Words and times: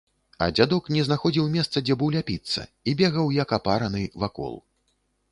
А 0.43 0.45
дзядок 0.59 0.87
не 0.93 1.01
знаходзіў 1.09 1.49
месца, 1.55 1.83
дзе 1.85 1.97
б 1.99 2.03
уляпіцца, 2.09 2.63
і 2.91 2.95
бегаў, 3.01 3.27
як 3.35 3.53
апараны, 3.59 4.01
вакол. 4.25 4.57